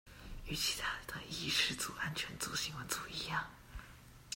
[0.47, 3.43] 與其他的議事組安全組新聞組一樣